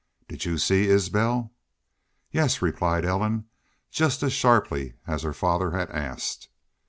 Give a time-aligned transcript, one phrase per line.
[0.27, 1.53] "Did y'u see Isbel?"
[2.31, 3.45] "Yes," replied Ellen,
[3.91, 6.49] just as sharply as her father had asked.